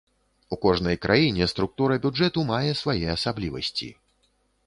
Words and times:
У 0.55 0.57
кожнай 0.63 0.95
краіне 1.03 1.49
структура 1.51 1.99
бюджэту 2.07 2.45
мае 2.53 2.71
свае 2.81 3.07
асаблівасці. 3.17 3.91